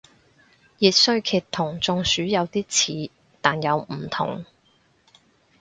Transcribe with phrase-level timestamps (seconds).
[0.79, 4.43] 熱衰竭同中暑有啲似但又唔同